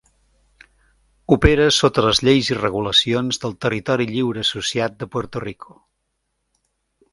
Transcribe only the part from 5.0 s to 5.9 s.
de Puerto Rico.